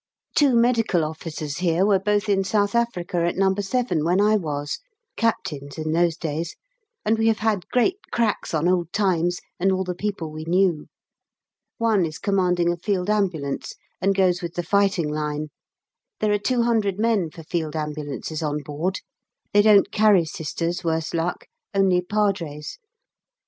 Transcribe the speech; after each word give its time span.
Two 0.33 0.55
medical 0.55 1.03
officers 1.05 1.59
here 1.59 1.85
were 1.85 1.99
both 1.99 2.27
in 2.27 2.43
South 2.43 2.73
Africa 2.73 3.17
at 3.17 3.35
No. 3.37 3.53
7 3.53 4.03
when 4.03 4.19
I 4.19 4.35
was 4.35 4.79
(Captains 5.15 5.77
in 5.77 5.91
those 5.91 6.17
days), 6.17 6.55
and 7.05 7.19
we 7.19 7.27
have 7.27 7.37
had 7.37 7.69
great 7.69 7.97
cracks 8.11 8.51
on 8.51 8.67
old 8.67 8.91
times 8.91 9.41
and 9.59 9.71
all 9.71 9.83
the 9.83 9.93
people 9.93 10.31
we 10.31 10.43
knew. 10.43 10.87
One 11.77 12.03
is 12.03 12.17
commanding 12.17 12.71
a 12.73 12.77
Field 12.77 13.11
Ambulance 13.11 13.75
and 14.01 14.15
goes 14.15 14.41
with 14.41 14.55
the 14.55 14.63
fighting 14.63 15.07
line. 15.13 15.49
There 16.19 16.33
are 16.33 16.39
200 16.39 16.97
men 16.97 17.29
for 17.29 17.43
Field 17.43 17.75
Ambulances 17.75 18.41
on 18.41 18.63
board. 18.63 19.01
They 19.53 19.61
don't 19.61 19.91
carry 19.91 20.25
Sisters, 20.25 20.83
worse 20.83 21.13
luck, 21.13 21.45
only 21.75 22.01
Padres. 22.01 22.79